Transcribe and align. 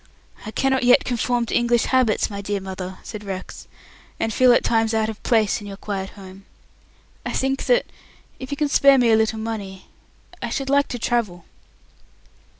"I 0.47 0.49
cannot 0.49 0.81
yet 0.81 1.05
conform 1.05 1.45
to 1.45 1.53
English 1.55 1.83
habits, 1.83 2.27
my 2.27 2.41
dear 2.41 2.59
mother," 2.59 2.97
said 3.03 3.23
Rex, 3.23 3.67
"and 4.19 4.33
feel 4.33 4.51
at 4.51 4.63
times 4.63 4.95
out 4.95 5.09
of 5.09 5.21
place 5.21 5.61
in 5.61 5.67
your 5.67 5.77
quiet 5.77 6.09
home. 6.17 6.45
I 7.23 7.33
think 7.33 7.65
that 7.67 7.85
if 8.39 8.49
you 8.49 8.57
can 8.57 8.67
spare 8.67 8.97
me 8.97 9.11
a 9.11 9.15
little 9.15 9.37
money 9.37 9.85
I 10.41 10.49
should 10.49 10.71
like 10.71 10.87
to 10.87 10.97
travel." 10.97 11.45